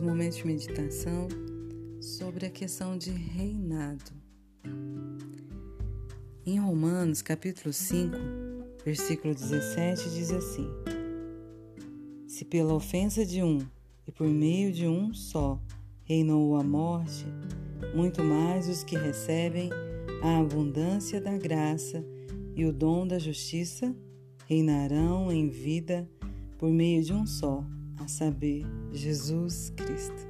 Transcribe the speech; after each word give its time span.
um 0.00 0.04
momento 0.04 0.36
de 0.36 0.46
meditação 0.46 1.28
sobre 2.00 2.46
a 2.46 2.50
questão 2.50 2.96
de 2.96 3.10
reinado. 3.10 4.10
Em 6.46 6.58
Romanos, 6.58 7.20
capítulo 7.20 7.70
5, 7.70 8.16
versículo 8.82 9.34
17, 9.34 10.08
diz 10.08 10.30
assim: 10.30 10.66
Se 12.26 12.46
pela 12.46 12.72
ofensa 12.72 13.26
de 13.26 13.42
um 13.42 13.58
e 14.06 14.10
por 14.10 14.26
meio 14.26 14.72
de 14.72 14.86
um 14.86 15.12
só 15.12 15.60
reinou 16.04 16.56
a 16.56 16.64
morte, 16.64 17.26
muito 17.94 18.24
mais 18.24 18.70
os 18.70 18.82
que 18.82 18.96
recebem 18.96 19.68
a 20.22 20.38
abundância 20.38 21.20
da 21.20 21.36
graça 21.36 22.02
e 22.56 22.64
o 22.64 22.72
dom 22.72 23.06
da 23.06 23.18
justiça 23.18 23.94
reinarão 24.46 25.30
em 25.30 25.50
vida 25.50 26.08
por 26.56 26.70
meio 26.70 27.04
de 27.04 27.12
um 27.12 27.26
só, 27.26 27.62
a 28.00 28.08
saber, 28.08 28.64
Jesus 28.92 29.70
Cristo. 29.76 30.26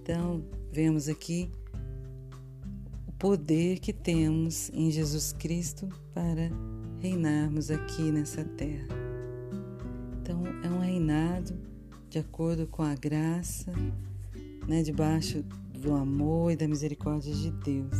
Então, 0.00 0.42
vemos 0.72 1.08
aqui 1.08 1.50
o 3.06 3.12
poder 3.12 3.78
que 3.78 3.92
temos 3.92 4.70
em 4.72 4.90
Jesus 4.90 5.32
Cristo 5.32 5.88
para 6.12 6.50
reinarmos 7.00 7.70
aqui 7.70 8.10
nessa 8.10 8.44
terra. 8.44 8.88
Então, 10.20 10.42
é 10.64 10.68
um 10.68 10.80
reinado 10.80 11.54
de 12.08 12.18
acordo 12.18 12.66
com 12.66 12.82
a 12.82 12.94
graça, 12.94 13.72
né, 14.66 14.82
debaixo 14.82 15.44
do 15.72 15.94
amor 15.94 16.52
e 16.52 16.56
da 16.56 16.66
misericórdia 16.66 17.34
de 17.34 17.50
Deus. 17.50 17.98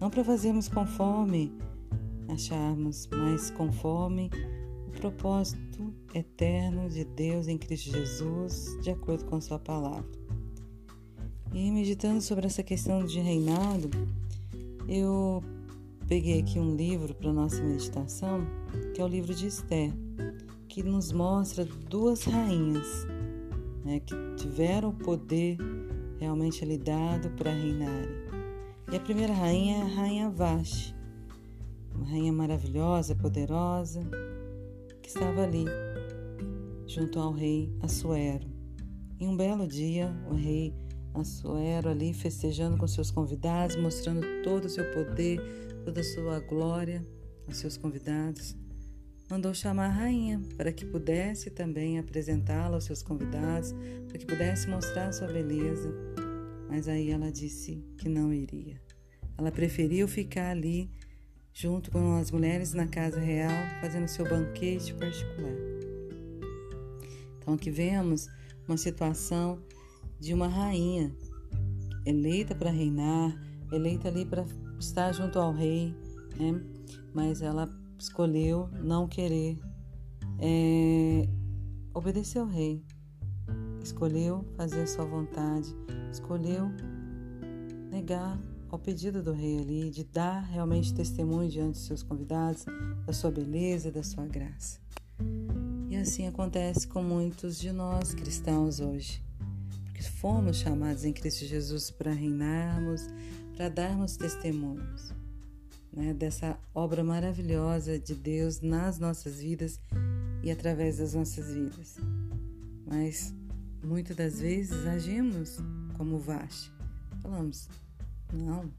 Não 0.00 0.10
para 0.10 0.24
fazermos 0.24 0.68
conforme 0.68 1.52
acharmos, 2.28 3.08
mas 3.12 3.50
conforme 3.50 4.30
propósito 4.90 5.94
eterno 6.14 6.88
de 6.88 7.04
Deus 7.04 7.48
em 7.48 7.56
Cristo 7.56 7.90
Jesus, 7.90 8.78
de 8.82 8.90
acordo 8.90 9.24
com 9.24 9.40
Sua 9.40 9.58
palavra. 9.58 10.10
E 11.52 11.70
meditando 11.70 12.20
sobre 12.20 12.46
essa 12.46 12.62
questão 12.62 13.04
de 13.04 13.18
reinado, 13.18 13.90
eu 14.88 15.42
peguei 16.06 16.40
aqui 16.40 16.58
um 16.58 16.76
livro 16.76 17.14
para 17.14 17.32
nossa 17.32 17.62
meditação, 17.62 18.46
que 18.94 19.00
é 19.00 19.04
o 19.04 19.08
livro 19.08 19.34
de 19.34 19.46
Esther, 19.46 19.92
que 20.68 20.82
nos 20.82 21.12
mostra 21.12 21.64
duas 21.64 22.24
rainhas 22.24 23.06
né, 23.84 24.00
que 24.00 24.14
tiveram 24.36 24.90
o 24.90 24.94
poder 24.94 25.56
realmente 26.18 26.64
lhe 26.64 26.78
dado 26.78 27.30
para 27.30 27.52
reinarem. 27.52 28.30
E 28.92 28.96
a 28.96 29.00
primeira 29.00 29.32
rainha 29.32 29.78
é 29.78 29.82
a 29.82 29.86
rainha 29.86 30.30
Vaste, 30.30 30.94
uma 31.94 32.06
rainha 32.06 32.32
maravilhosa, 32.32 33.14
poderosa, 33.14 34.00
estava 35.10 35.42
ali, 35.42 35.64
junto 36.86 37.18
ao 37.18 37.32
rei 37.32 37.68
Assuero. 37.80 38.46
Em 39.18 39.26
um 39.26 39.36
belo 39.36 39.66
dia, 39.66 40.14
o 40.30 40.34
rei 40.34 40.72
Assuero 41.12 41.88
ali 41.88 42.14
festejando 42.14 42.76
com 42.76 42.86
seus 42.86 43.10
convidados, 43.10 43.74
mostrando 43.74 44.24
todo 44.44 44.66
o 44.66 44.68
seu 44.68 44.88
poder, 44.92 45.40
toda 45.84 46.00
a 46.00 46.04
sua 46.04 46.38
glória 46.38 47.04
aos 47.48 47.56
seus 47.56 47.76
convidados, 47.76 48.56
mandou 49.28 49.52
chamar 49.52 49.86
a 49.86 49.92
rainha 49.92 50.40
para 50.56 50.72
que 50.72 50.86
pudesse 50.86 51.50
também 51.50 51.98
apresentá-la 51.98 52.76
aos 52.76 52.84
seus 52.84 53.02
convidados, 53.02 53.74
para 54.06 54.16
que 54.16 54.26
pudesse 54.26 54.68
mostrar 54.68 55.12
sua 55.12 55.26
beleza. 55.26 55.92
Mas 56.68 56.86
aí 56.86 57.10
ela 57.10 57.32
disse 57.32 57.84
que 57.98 58.08
não 58.08 58.32
iria. 58.32 58.80
Ela 59.36 59.50
preferiu 59.50 60.06
ficar 60.06 60.50
ali 60.50 60.88
junto 61.60 61.90
com 61.90 62.16
as 62.16 62.30
mulheres 62.30 62.72
na 62.72 62.86
casa 62.86 63.20
real, 63.20 63.52
fazendo 63.82 64.08
seu 64.08 64.26
banquete 64.26 64.94
particular. 64.94 65.52
Então 67.36 67.52
aqui 67.52 67.70
vemos 67.70 68.28
uma 68.66 68.78
situação 68.78 69.58
de 70.18 70.32
uma 70.32 70.48
rainha 70.48 71.14
eleita 72.06 72.54
para 72.54 72.70
reinar, 72.70 73.38
eleita 73.70 74.08
ali 74.08 74.24
para 74.24 74.46
estar 74.78 75.12
junto 75.12 75.38
ao 75.38 75.52
rei, 75.52 75.94
né? 76.38 76.62
mas 77.12 77.42
ela 77.42 77.68
escolheu 77.98 78.70
não 78.82 79.06
querer 79.06 79.58
é, 80.38 81.28
obedecer 81.92 82.38
ao 82.38 82.46
rei, 82.46 82.82
escolheu 83.84 84.46
fazer 84.56 84.86
sua 84.86 85.04
vontade, 85.04 85.76
escolheu 86.10 86.70
negar 87.90 88.40
ao 88.70 88.78
pedido 88.78 89.22
do 89.22 89.32
rei 89.32 89.58
ali, 89.58 89.90
de 89.90 90.04
dar 90.04 90.40
realmente 90.40 90.94
testemunho 90.94 91.50
diante 91.50 91.72
dos 91.72 91.86
seus 91.86 92.02
convidados 92.02 92.64
da 93.04 93.12
sua 93.12 93.30
beleza, 93.30 93.90
da 93.90 94.02
sua 94.02 94.24
graça. 94.26 94.78
E 95.88 95.96
assim 95.96 96.26
acontece 96.26 96.86
com 96.86 97.02
muitos 97.02 97.58
de 97.58 97.72
nós 97.72 98.14
cristãos 98.14 98.78
hoje, 98.78 99.22
porque 99.84 100.02
fomos 100.02 100.58
chamados 100.58 101.04
em 101.04 101.12
Cristo 101.12 101.44
Jesus 101.44 101.90
para 101.90 102.12
reinarmos, 102.12 103.02
para 103.56 103.68
darmos 103.68 104.16
testemunhos 104.16 105.12
né, 105.92 106.14
dessa 106.14 106.58
obra 106.74 107.02
maravilhosa 107.02 107.98
de 107.98 108.14
Deus 108.14 108.60
nas 108.60 108.98
nossas 108.98 109.40
vidas 109.40 109.80
e 110.42 110.50
através 110.50 110.98
das 110.98 111.14
nossas 111.14 111.52
vidas. 111.52 111.96
Mas 112.86 113.34
muitas 113.82 114.16
das 114.16 114.40
vezes 114.40 114.86
agimos 114.86 115.58
como 115.96 116.18
Vaste. 116.18 116.72
Falamos, 117.22 117.68
não, 118.32 118.70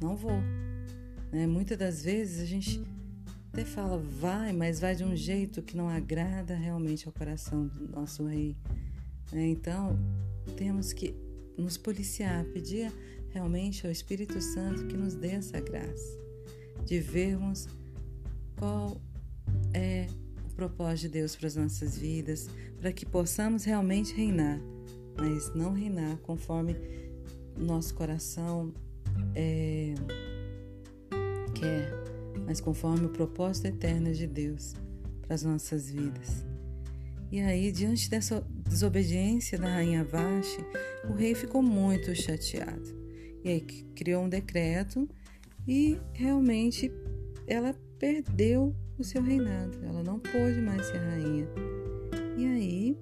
não 0.00 0.16
vou. 0.16 0.40
Né? 1.32 1.46
Muitas 1.46 1.78
das 1.78 2.02
vezes 2.02 2.40
a 2.40 2.44
gente 2.44 2.82
até 3.52 3.64
fala, 3.64 3.98
vai, 3.98 4.52
mas 4.52 4.80
vai 4.80 4.94
de 4.94 5.04
um 5.04 5.16
jeito 5.16 5.62
que 5.62 5.76
não 5.76 5.88
agrada 5.88 6.54
realmente 6.54 7.06
ao 7.06 7.12
coração 7.12 7.66
do 7.66 7.88
nosso 7.88 8.24
rei. 8.26 8.56
Né? 9.32 9.48
Então, 9.48 9.98
temos 10.56 10.92
que 10.92 11.14
nos 11.56 11.76
policiar, 11.76 12.44
pedir 12.46 12.92
realmente 13.30 13.86
ao 13.86 13.92
Espírito 13.92 14.40
Santo 14.40 14.86
que 14.86 14.96
nos 14.96 15.14
dê 15.14 15.28
essa 15.28 15.60
graça 15.60 16.18
de 16.84 17.00
vermos 17.00 17.66
qual 18.56 19.00
é 19.74 20.06
o 20.46 20.54
propósito 20.54 21.02
de 21.02 21.08
Deus 21.08 21.34
para 21.34 21.46
as 21.46 21.56
nossas 21.56 21.98
vidas, 21.98 22.48
para 22.78 22.92
que 22.92 23.04
possamos 23.04 23.64
realmente 23.64 24.14
reinar, 24.14 24.60
mas 25.16 25.52
não 25.54 25.72
reinar 25.72 26.16
conforme 26.18 26.76
nosso 27.58 27.94
coração 27.94 28.72
é, 29.34 29.94
quer, 31.54 31.92
mas 32.46 32.60
conforme 32.60 33.06
o 33.06 33.10
propósito 33.10 33.66
eterno 33.66 34.12
de 34.12 34.26
Deus 34.26 34.74
para 35.22 35.34
as 35.34 35.42
nossas 35.42 35.90
vidas. 35.90 36.44
E 37.30 37.40
aí, 37.40 37.72
diante 37.72 38.08
dessa 38.08 38.46
desobediência 38.68 39.58
da 39.58 39.68
rainha 39.68 40.04
Vaste, 40.04 40.58
o 41.08 41.12
rei 41.12 41.34
ficou 41.34 41.62
muito 41.62 42.14
chateado. 42.14 42.94
E 43.44 43.48
aí 43.48 43.60
criou 43.94 44.24
um 44.24 44.28
decreto 44.28 45.08
e 45.66 45.98
realmente 46.12 46.92
ela 47.46 47.74
perdeu 47.98 48.74
o 48.98 49.04
seu 49.04 49.22
reinado. 49.22 49.78
Ela 49.84 50.02
não 50.02 50.18
pôde 50.18 50.60
mais 50.60 50.86
ser 50.86 50.98
rainha. 50.98 51.48
E 52.36 52.46
aí 52.46 52.98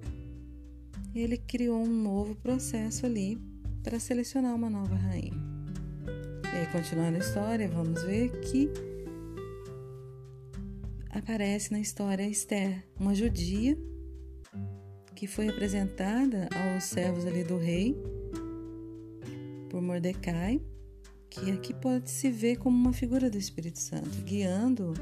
ele 1.13 1.37
criou 1.37 1.81
um 1.81 2.03
novo 2.03 2.35
processo 2.35 3.05
ali 3.05 3.37
para 3.83 3.99
selecionar 3.99 4.55
uma 4.55 4.69
nova 4.69 4.95
rainha. 4.95 5.54
Continuando 6.75 7.17
a 7.17 7.19
história, 7.19 7.69
vamos 7.69 8.03
ver 8.03 8.29
que 8.41 8.69
aparece 11.09 11.71
na 11.71 11.79
história 11.79 12.27
Esther, 12.27 12.83
uma 12.99 13.15
judia 13.15 13.77
que 15.15 15.25
foi 15.25 15.49
apresentada 15.49 16.49
aos 16.53 16.83
servos 16.83 17.25
ali 17.25 17.43
do 17.43 17.57
rei 17.57 17.95
por 19.69 19.81
Mordecai, 19.81 20.61
que 21.29 21.51
aqui 21.51 21.73
pode 21.73 22.09
se 22.09 22.29
ver 22.29 22.57
como 22.57 22.77
uma 22.77 22.93
figura 22.93 23.29
do 23.29 23.37
Espírito 23.37 23.79
Santo, 23.79 24.21
guiando 24.23 24.93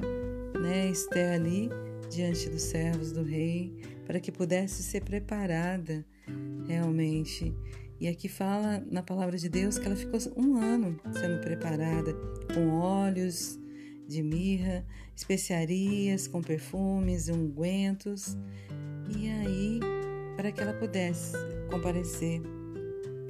né, 0.60 0.90
Esther 0.90 1.34
ali 1.34 1.70
diante 2.10 2.50
dos 2.50 2.62
servos 2.62 3.12
do 3.12 3.24
rei, 3.24 3.76
para 4.06 4.20
que 4.20 4.32
pudesse 4.32 4.84
ser 4.84 5.04
preparada 5.04 6.06
realmente 6.68 7.54
e 8.04 8.08
aqui 8.10 8.28
fala 8.28 8.86
na 8.92 9.02
palavra 9.02 9.38
de 9.38 9.48
Deus 9.48 9.80
que 9.80 9.86
ela 9.86 9.96
ficou 9.96 10.20
um 10.36 10.58
ano 10.58 11.00
sendo 11.14 11.40
preparada 11.40 12.14
com 12.54 12.68
óleos 12.72 13.58
de 14.06 14.22
mirra, 14.22 14.86
especiarias, 15.16 16.28
com 16.28 16.42
perfumes, 16.42 17.30
ungüentos. 17.30 18.38
E 19.18 19.30
aí, 19.30 19.80
para 20.36 20.52
que 20.52 20.60
ela 20.60 20.74
pudesse 20.74 21.32
comparecer 21.72 22.42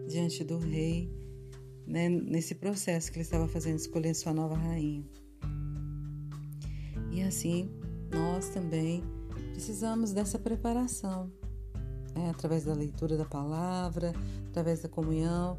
diante 0.09 0.43
do 0.43 0.57
rei, 0.57 1.07
né, 1.85 2.09
nesse 2.09 2.55
processo 2.55 3.11
que 3.11 3.19
ele 3.19 3.25
estava 3.25 3.47
fazendo, 3.47 3.77
escolher 3.77 4.15
sua 4.15 4.33
nova 4.33 4.55
rainha. 4.55 5.05
E 7.11 7.21
assim, 7.21 7.69
nós 8.11 8.49
também 8.49 9.03
precisamos 9.51 10.13
dessa 10.13 10.39
preparação 10.39 11.31
é, 12.15 12.29
através 12.29 12.65
da 12.65 12.73
leitura 12.73 13.17
da 13.17 13.25
palavra, 13.25 14.13
através 14.49 14.81
da 14.81 14.89
comunhão, 14.89 15.57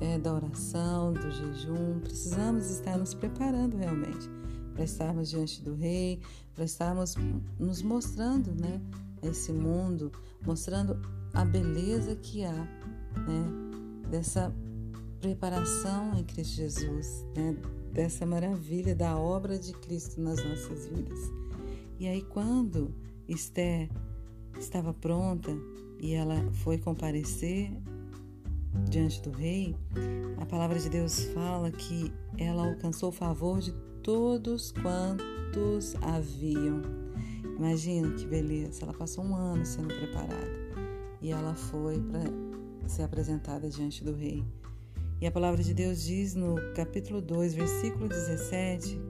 é, 0.00 0.18
da 0.18 0.34
oração, 0.34 1.12
do 1.12 1.30
jejum. 1.30 2.00
Precisamos 2.00 2.70
estar 2.70 2.96
nos 2.96 3.14
preparando 3.14 3.76
realmente 3.76 4.28
para 4.74 4.84
estarmos 4.84 5.30
diante 5.30 5.62
do 5.62 5.74
Rei, 5.74 6.20
para 6.54 6.64
estarmos 6.64 7.14
nos 7.58 7.82
mostrando, 7.82 8.52
né, 8.54 8.80
esse 9.22 9.52
mundo, 9.52 10.12
mostrando 10.44 11.00
a 11.32 11.44
beleza 11.44 12.16
que 12.16 12.44
há, 12.44 12.52
né, 12.52 14.08
dessa 14.10 14.52
preparação 15.20 16.18
em 16.18 16.24
Cristo 16.24 16.56
Jesus, 16.56 17.24
né, 17.36 17.56
dessa 17.92 18.26
maravilha 18.26 18.94
da 18.94 19.16
obra 19.16 19.58
de 19.58 19.72
Cristo 19.72 20.20
nas 20.20 20.44
nossas 20.44 20.86
vidas. 20.88 21.18
E 21.98 22.08
aí 22.08 22.22
quando 22.22 22.92
Esther 23.28 23.88
estava 24.58 24.92
pronta 24.92 25.50
e 26.00 26.14
ela 26.14 26.36
foi 26.52 26.78
comparecer 26.78 27.70
diante 28.88 29.22
do 29.22 29.30
rei, 29.30 29.76
a 30.38 30.46
palavra 30.46 30.78
de 30.78 30.88
Deus 30.88 31.24
fala 31.26 31.70
que 31.70 32.12
ela 32.36 32.66
alcançou 32.66 33.08
o 33.08 33.12
favor 33.12 33.60
de 33.60 33.72
todos 34.02 34.72
quantos 34.72 35.94
haviam. 36.02 36.82
Imagina 37.56 38.10
que 38.10 38.26
beleza, 38.26 38.82
ela 38.82 38.92
passou 38.92 39.24
um 39.24 39.34
ano 39.34 39.64
sendo 39.64 39.88
preparada 39.88 40.64
e 41.22 41.30
ela 41.30 41.54
foi 41.54 42.00
para 42.00 42.24
ser 42.88 43.02
apresentada 43.02 43.70
diante 43.70 44.04
do 44.04 44.14
rei. 44.14 44.44
E 45.20 45.26
a 45.26 45.30
palavra 45.30 45.62
de 45.62 45.72
Deus 45.72 46.02
diz 46.02 46.34
no 46.34 46.56
capítulo 46.74 47.22
2, 47.22 47.54
versículo 47.54 48.08
17, 48.08 49.00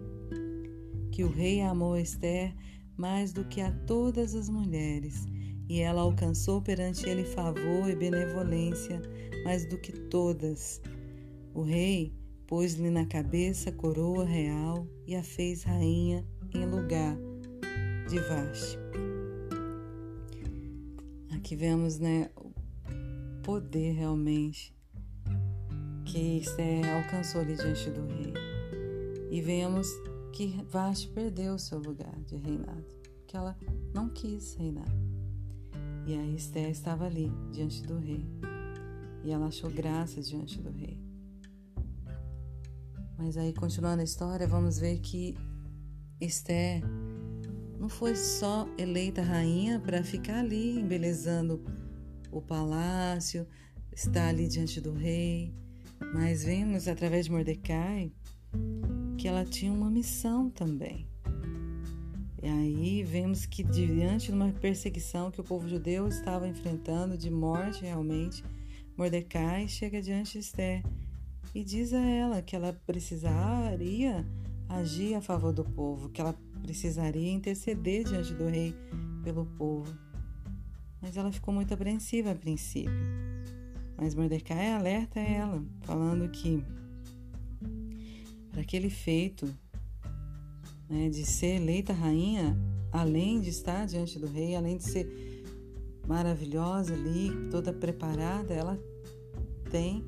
que 1.11 1.25
o 1.25 1.29
rei 1.29 1.63
amou 1.63 1.97
Esther 1.97 2.55
mais 2.97 3.33
do 3.33 3.45
que 3.45 3.61
a 3.61 3.73
todas 3.73 4.35
as 4.35 4.49
mulheres, 4.49 5.27
e 5.69 5.81
ela 5.81 6.03
alcançou 6.03 6.61
perante 6.61 7.09
ele 7.09 7.25
favor 7.25 7.89
e 7.89 7.97
benevolência 7.97 9.01
mais 9.45 9.67
do 9.67 9.79
que 9.79 9.93
todas. 9.93 10.81
O 11.55 11.63
rei 11.63 12.13
pôs-lhe 12.47 12.91
na 12.91 13.07
cabeça 13.07 13.73
coroa 13.73 14.25
real 14.25 14.87
e 15.07 15.15
a 15.15 15.23
fez 15.23 15.63
rainha 15.63 16.27
em 16.55 16.67
lugar 16.67 17.17
de 18.09 18.19
Vaste. 18.21 18.79
Aqui 21.35 21.57
vemos 21.57 21.99
né, 21.99 22.31
o 22.37 22.53
poder 23.43 23.93
realmente 23.93 24.75
que 26.05 26.39
Esther 26.39 26.85
alcançou 26.97 27.41
ali 27.41 27.57
diante 27.57 27.91
do 27.91 28.07
rei. 28.07 28.33
E 29.31 29.41
vemos 29.41 29.89
que 30.33 30.63
Vaste 30.71 31.09
perdeu 31.09 31.55
o 31.55 31.59
seu 31.59 31.79
lugar 31.79 32.15
de 32.23 32.37
reinado, 32.37 32.87
que 33.27 33.37
ela 33.37 33.57
não 33.93 34.09
quis 34.09 34.55
reinar. 34.55 35.04
E 36.07 36.15
aí 36.15 36.35
Esther 36.37 36.69
estava 36.71 37.07
ali 37.07 37.33
diante 37.51 37.83
do 37.83 37.99
rei. 37.99 38.25
E 39.25 39.31
ela 39.31 39.47
achou 39.47 39.71
graça 39.71 40.21
diante 40.21 40.61
do 40.61 40.71
rei. 40.71 40.99
Mas 43.17 43.37
aí, 43.37 43.53
continuando 43.55 44.01
a 44.01 44.05
história, 44.05 44.47
vamos 44.47 44.79
ver 44.79 44.99
que 44.99 45.35
Esther 46.21 46.83
não 47.79 47.89
foi 47.89 48.15
só 48.17 48.69
eleita 48.77 49.23
rainha 49.23 49.81
para 49.81 50.03
ficar 50.03 50.41
ali 50.41 50.79
embelezando 50.79 51.65
o 52.31 52.41
palácio, 52.41 53.47
estar 53.93 54.29
ali 54.29 54.49
diante 54.49 54.81
do 54.81 54.93
rei, 54.93 55.55
mas 56.13 56.45
vemos 56.45 56.89
através 56.89 57.27
de 57.27 57.33
Mordecai 57.33 58.13
que 59.17 59.29
ela 59.29 59.45
tinha 59.45 59.73
uma 59.73 59.91
missão 59.91 60.51
também. 60.51 61.09
E 62.45 62.47
aí 62.47 63.03
vemos 63.03 63.47
que 63.47 63.63
diante 63.63 64.27
de 64.27 64.33
uma 64.33 64.53
perseguição 64.53 65.31
que 65.31 65.41
o 65.41 65.45
povo 65.45 65.67
judeu 65.67 66.07
estava 66.07 66.47
enfrentando 66.47 67.17
de 67.17 67.31
morte 67.31 67.81
realmente, 67.81 68.45
Mordecai 68.99 69.67
chega 69.67 70.03
diante 70.03 70.33
de 70.33 70.41
Esther 70.41 70.83
e 71.55 71.65
diz 71.65 71.95
a 71.95 72.03
ela 72.03 72.43
que 72.43 72.55
ela 72.55 72.79
precisaria 72.85 74.27
agir 74.69 75.15
a 75.15 75.23
favor 75.23 75.55
do 75.55 75.65
povo, 75.65 76.11
que 76.11 76.21
ela 76.21 76.39
precisaria 76.61 77.33
interceder 77.33 78.05
diante 78.05 78.35
do 78.35 78.47
rei 78.47 78.75
pelo 79.23 79.47
povo. 79.47 79.91
Mas 81.01 81.17
ela 81.17 81.33
ficou 81.33 81.55
muito 81.55 81.73
apreensiva 81.73 82.33
a 82.33 82.35
princípio. 82.35 82.93
Mas 83.97 84.15
Mordecai 84.15 84.71
alerta 84.71 85.19
ela, 85.19 85.65
falando 85.81 86.29
que 86.29 86.63
para 88.53 88.61
aquele 88.61 88.91
feito 88.91 89.51
né, 90.89 91.09
de 91.09 91.25
ser 91.25 91.57
eleita 91.57 91.93
rainha, 91.93 92.59
além 92.93 93.41
de 93.41 93.51
estar 93.51 93.87
diante 93.87 94.19
do 94.19 94.27
rei, 94.27 94.55
além 94.55 94.77
de 94.77 94.85
ser 94.85 95.45
maravilhosa 96.07 96.95
ali, 96.95 97.31
toda 97.51 97.73
preparada, 97.73 98.53
ela 98.53 98.79
tem 99.71 100.05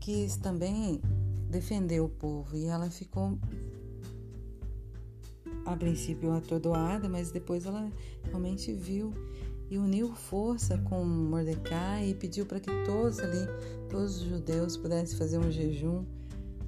que 0.00 0.26
também 0.40 1.00
defender 1.48 2.00
o 2.00 2.08
povo. 2.08 2.56
E 2.56 2.66
ela 2.66 2.90
ficou, 2.90 3.38
a 5.66 5.76
princípio, 5.76 6.32
atordoada, 6.32 7.08
mas 7.08 7.30
depois 7.30 7.66
ela 7.66 7.90
realmente 8.24 8.72
viu 8.72 9.12
e 9.70 9.78
uniu 9.78 10.14
força 10.14 10.76
com 10.78 11.04
Mordecai 11.04 12.10
e 12.10 12.14
pediu 12.14 12.44
para 12.44 12.60
que 12.60 12.70
todos 12.84 13.18
ali, 13.18 13.46
todos 13.88 14.20
os 14.20 14.28
judeus, 14.28 14.76
pudessem 14.76 15.16
fazer 15.16 15.38
um 15.38 15.50
jejum 15.50 16.04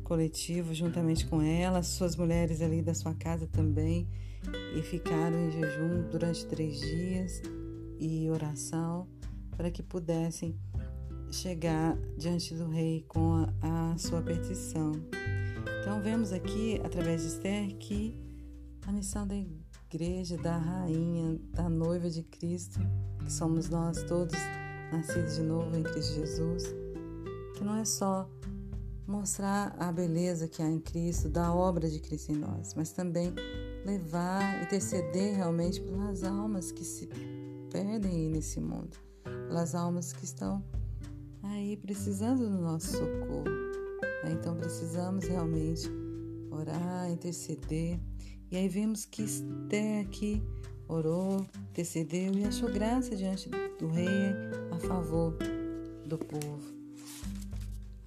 coletivo 0.04 0.72
juntamente 0.72 1.26
com 1.26 1.42
ela, 1.42 1.82
suas 1.82 2.14
mulheres 2.14 2.60
ali 2.60 2.80
da 2.80 2.94
sua 2.94 3.14
casa 3.14 3.46
também, 3.46 4.06
e 4.76 4.82
ficaram 4.82 5.48
em 5.48 5.50
jejum 5.50 6.08
durante 6.10 6.46
três 6.46 6.78
dias 6.78 7.42
e 7.98 8.28
oração 8.30 9.08
para 9.56 9.70
que 9.70 9.82
pudessem 9.82 10.56
chegar 11.30 11.96
diante 12.16 12.54
do 12.54 12.68
rei 12.68 13.04
com 13.08 13.46
a, 13.62 13.92
a 13.92 13.98
sua 13.98 14.22
petição. 14.22 14.92
Então 15.80 16.00
vemos 16.00 16.32
aqui, 16.32 16.80
através 16.84 17.22
de 17.22 17.28
Esther, 17.28 17.76
que 17.76 18.16
a 18.86 18.92
missão 18.92 19.26
da 19.26 19.34
igreja, 19.34 20.36
da 20.36 20.56
rainha, 20.56 21.38
da 21.50 21.68
noiva 21.68 22.10
de 22.10 22.22
Cristo, 22.22 22.78
que 23.24 23.32
somos 23.32 23.68
nós 23.68 24.02
todos 24.02 24.34
nascidos 24.92 25.36
de 25.36 25.42
novo 25.42 25.76
em 25.76 25.82
Cristo 25.82 26.14
Jesus, 26.14 26.64
que 27.56 27.64
não 27.64 27.76
é 27.76 27.84
só 27.84 28.28
mostrar 29.06 29.74
a 29.78 29.92
beleza 29.92 30.48
que 30.48 30.62
há 30.62 30.68
em 30.68 30.80
Cristo, 30.80 31.28
da 31.28 31.52
obra 31.52 31.88
de 31.88 32.00
Cristo 32.00 32.32
em 32.32 32.36
nós, 32.36 32.74
mas 32.74 32.92
também 32.92 33.32
levar, 33.84 34.62
interceder 34.62 35.36
realmente 35.36 35.80
pelas 35.80 36.24
almas 36.24 36.72
que 36.72 36.84
se 36.84 37.08
perdem 37.70 38.30
nesse 38.30 38.60
mundo, 38.60 38.96
pelas 39.22 39.74
almas 39.74 40.12
que 40.12 40.24
estão 40.24 40.64
aí 41.42 41.76
precisando 41.76 42.48
do 42.48 42.58
nosso 42.58 42.92
socorro. 42.92 43.44
Né? 44.24 44.32
Então 44.32 44.56
precisamos 44.56 45.24
realmente 45.24 45.88
orar, 46.50 47.10
interceder. 47.10 48.00
E 48.50 48.56
aí 48.56 48.68
vemos 48.68 49.04
que 49.04 49.22
Esté 49.22 50.00
aqui 50.00 50.42
orou, 50.88 51.46
intercedeu 51.70 52.32
e 52.34 52.44
achou 52.44 52.70
graça 52.70 53.16
diante 53.16 53.48
do 53.48 53.88
rei 53.88 54.06
a 54.70 54.78
favor 54.78 55.36
do 56.06 56.18
povo. 56.18 56.74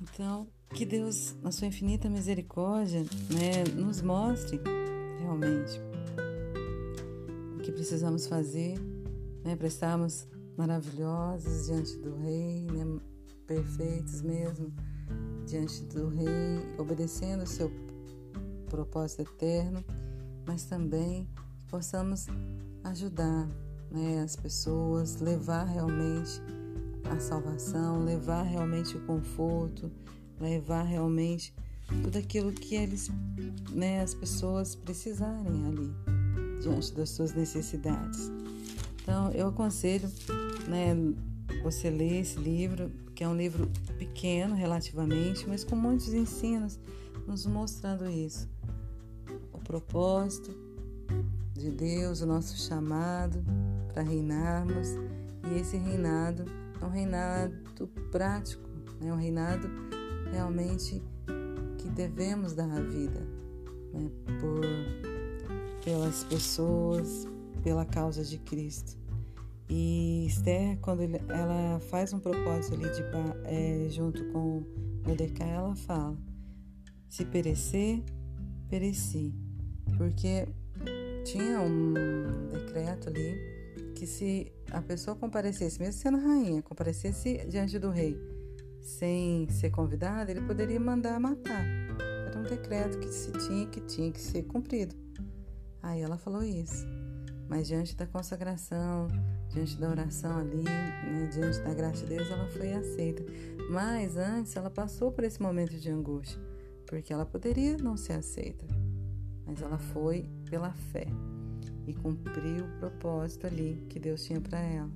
Então, 0.02 0.48
que 0.70 0.86
Deus, 0.86 1.36
na 1.42 1.52
sua 1.52 1.68
infinita 1.68 2.10
misericórdia, 2.10 3.02
né, 3.30 3.64
nos 3.76 4.02
mostre 4.02 4.60
realmente 5.20 5.82
o 7.56 7.60
que 7.62 7.72
precisamos 7.72 8.28
fazer 8.28 8.78
né, 9.44 9.56
para 9.56 9.68
estarmos 9.68 10.28
maravilhosos 10.58 11.68
diante 11.68 11.98
do 12.00 12.16
Rei, 12.18 12.66
né, 12.66 13.00
perfeitos 13.46 14.22
mesmo 14.22 14.74
diante 15.46 15.84
do 15.86 16.10
Rei, 16.10 16.76
obedecendo 16.78 17.44
o 17.44 17.48
seu 17.48 17.72
propósito 18.70 19.22
eterno, 19.22 19.84
mas 20.46 20.66
também 20.66 21.28
que 21.58 21.66
possamos 21.70 22.28
ajudar 22.84 23.48
né, 23.90 24.22
as 24.22 24.36
pessoas, 24.36 25.22
levar 25.22 25.64
realmente 25.64 26.42
a 27.10 27.20
salvação, 27.20 28.04
levar 28.04 28.44
realmente 28.44 28.98
o 28.98 29.06
conforto, 29.06 29.90
levar 30.40 30.84
realmente 30.84 31.54
tudo 32.04 32.18
aquilo 32.18 32.52
que 32.52 32.76
eles, 32.76 33.10
né, 33.72 34.02
as 34.02 34.14
pessoas 34.14 34.76
precisarem 34.76 35.66
ali 35.66 35.94
diante 36.62 36.94
das 36.94 37.10
suas 37.12 37.34
necessidades. 37.34 38.32
Então, 39.02 39.32
eu 39.32 39.48
aconselho, 39.48 40.10
né, 40.68 40.96
você 41.64 41.90
ler 41.90 42.22
esse 42.22 42.38
livro, 42.40 42.92
que 43.16 43.24
é 43.24 43.28
um 43.28 43.36
livro 43.36 43.70
pequeno 43.98 44.54
relativamente, 44.54 45.48
mas 45.48 45.64
com 45.64 45.76
muitos 45.76 46.14
ensinos 46.14 46.80
nos 47.26 47.46
mostrando 47.46 48.10
isso. 48.10 48.50
O 49.54 49.60
propósito 49.60 50.54
de 51.54 51.72
Deus, 51.72 52.22
o 52.22 52.26
nosso 52.26 52.58
chamado 52.58 53.44
para 53.94 54.04
reinarmos, 54.04 54.90
e 55.50 55.60
esse 55.60 55.78
reinado 55.78 56.46
é 56.82 56.86
um 56.86 56.90
reinado 56.90 57.88
prático, 58.12 58.64
é 59.02 59.06
né, 59.06 59.14
um 59.14 59.18
reinado 59.18 59.87
realmente 60.32 61.02
que 61.78 61.90
devemos 61.90 62.54
dar 62.54 62.70
a 62.70 62.82
vida 62.82 63.20
né, 63.94 64.10
por, 64.40 64.62
pelas 65.84 66.24
pessoas, 66.26 67.28
pela 67.64 67.86
causa 67.86 68.24
de 68.24 68.38
Cristo. 68.40 68.98
E 69.70 70.26
Esther, 70.28 70.78
quando 70.80 71.02
ela 71.04 71.80
faz 71.90 72.14
um 72.14 72.20
propósito 72.20 72.76
ali 72.76 72.90
de, 72.90 73.04
é, 73.46 73.90
junto 73.90 74.24
com 74.32 74.64
Mordecai, 75.06 75.50
ela 75.50 75.76
fala: 75.76 76.18
se 77.10 77.26
perecer, 77.26 78.02
pereci. 78.70 79.34
Porque 79.98 80.48
tinha 81.26 81.60
um 81.60 81.94
decreto 82.52 83.10
ali 83.10 83.58
que 83.94 84.06
se 84.06 84.52
a 84.72 84.82
pessoa 84.82 85.18
comparecesse, 85.18 85.80
mesmo 85.80 86.00
sendo 86.00 86.18
rainha, 86.18 86.62
comparecesse 86.62 87.46
diante 87.50 87.78
do 87.78 87.90
rei 87.90 88.37
sem 88.88 89.50
ser 89.50 89.70
convidada, 89.70 90.32
ele 90.32 90.40
poderia 90.42 90.80
mandar 90.80 91.20
matar. 91.20 91.66
Era 92.26 92.40
um 92.40 92.44
decreto 92.44 92.98
que 93.00 93.10
se 93.10 93.34
tinha 93.34 93.68
que 93.68 93.82
tinha 93.82 94.10
que 94.10 94.20
ser 94.20 94.44
cumprido. 94.44 94.96
Aí 95.84 96.00
ela 96.00 96.18
falou 96.18 96.42
isso. 96.42 96.88
Mas 97.50 97.68
diante 97.68 97.98
da 97.98 98.08
consagração, 98.08 99.08
diante 99.50 99.78
da 99.78 99.90
oração 99.90 100.38
ali, 100.38 100.64
né, 100.64 101.30
diante 101.34 101.60
da 101.60 101.74
graça 101.74 102.06
de 102.06 102.16
Deus, 102.16 102.32
ela 102.32 102.48
foi 102.48 102.74
aceita. 102.74 103.26
Mas 103.70 104.16
antes 104.16 104.56
ela 104.56 104.70
passou 104.70 105.12
por 105.12 105.26
esse 105.26 105.42
momento 105.42 105.78
de 105.78 105.90
angústia, 105.90 106.40
porque 106.86 107.12
ela 107.12 107.26
poderia 107.26 107.76
não 107.76 107.98
ser 107.98 108.14
aceita. 108.14 108.66
Mas 109.46 109.62
ela 109.62 109.78
foi 109.78 110.30
pela 110.50 110.72
fé 110.72 111.08
e 111.86 111.94
cumpriu 111.94 112.66
o 112.66 112.80
propósito 112.80 113.48
ali 113.48 113.86
que 113.90 114.00
Deus 114.00 114.24
tinha 114.24 114.40
para 114.40 114.60
ela. 114.60 114.92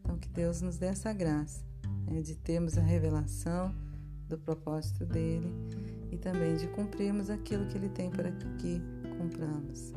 Então, 0.00 0.18
que 0.18 0.28
Deus 0.28 0.60
nos 0.60 0.76
dê 0.76 0.86
essa 0.86 1.12
graça 1.14 1.71
né, 2.12 2.20
de 2.20 2.36
termos 2.36 2.76
a 2.76 2.82
revelação 2.82 3.74
do 4.28 4.38
propósito 4.38 5.04
dele 5.06 5.50
e 6.10 6.16
também 6.16 6.56
de 6.56 6.66
cumprirmos 6.68 7.30
aquilo 7.30 7.66
que 7.66 7.76
ele 7.76 7.88
tem 7.88 8.10
para 8.10 8.30
que 8.58 8.80
cumpramos. 9.18 9.92